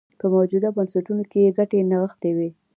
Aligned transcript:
په 0.19 0.25
موجوده 0.33 0.69
بنسټونو 0.75 1.23
کې 1.31 1.39
یې 1.45 1.51
ګټې 1.57 1.79
نغښتې 1.89 2.31
وې. 2.37 2.49